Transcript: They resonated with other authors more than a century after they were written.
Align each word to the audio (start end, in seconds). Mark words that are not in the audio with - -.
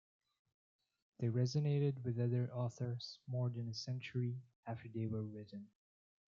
They 1.19 1.27
resonated 1.27 2.03
with 2.03 2.19
other 2.19 2.49
authors 2.51 3.19
more 3.27 3.51
than 3.51 3.67
a 3.69 3.73
century 3.75 4.41
after 4.65 4.89
they 4.89 5.05
were 5.05 5.21
written. 5.21 5.67